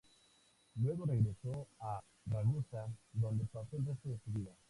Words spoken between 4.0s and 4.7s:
de su vida.